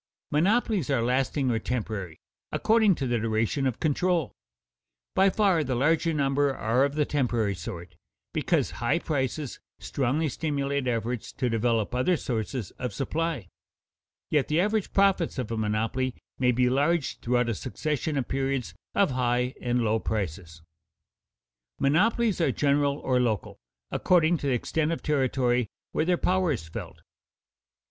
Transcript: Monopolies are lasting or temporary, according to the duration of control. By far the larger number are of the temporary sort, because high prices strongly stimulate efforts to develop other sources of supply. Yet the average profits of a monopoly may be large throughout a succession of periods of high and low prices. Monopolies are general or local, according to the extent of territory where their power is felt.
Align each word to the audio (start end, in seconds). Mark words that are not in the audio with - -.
Monopolies 0.31 0.89
are 0.89 1.03
lasting 1.03 1.51
or 1.51 1.59
temporary, 1.59 2.17
according 2.51 2.95
to 2.95 3.05
the 3.05 3.19
duration 3.19 3.67
of 3.67 3.79
control. 3.79 4.33
By 5.13 5.29
far 5.29 5.63
the 5.63 5.75
larger 5.75 6.11
number 6.11 6.55
are 6.55 6.83
of 6.83 6.95
the 6.95 7.05
temporary 7.05 7.53
sort, 7.53 7.95
because 8.33 8.71
high 8.81 8.97
prices 8.97 9.59
strongly 9.77 10.27
stimulate 10.27 10.87
efforts 10.87 11.31
to 11.33 11.51
develop 11.51 11.93
other 11.93 12.17
sources 12.17 12.71
of 12.79 12.95
supply. 12.95 13.47
Yet 14.31 14.47
the 14.47 14.59
average 14.59 14.91
profits 14.91 15.37
of 15.37 15.51
a 15.51 15.55
monopoly 15.55 16.15
may 16.39 16.51
be 16.51 16.67
large 16.67 17.19
throughout 17.19 17.47
a 17.49 17.53
succession 17.53 18.17
of 18.17 18.27
periods 18.27 18.73
of 18.95 19.11
high 19.11 19.53
and 19.61 19.83
low 19.83 19.99
prices. 19.99 20.63
Monopolies 21.77 22.41
are 22.41 22.51
general 22.51 22.97
or 22.97 23.19
local, 23.19 23.59
according 23.91 24.37
to 24.37 24.47
the 24.47 24.53
extent 24.53 24.91
of 24.91 25.03
territory 25.03 25.67
where 25.91 26.05
their 26.05 26.17
power 26.17 26.51
is 26.51 26.67
felt. 26.67 27.01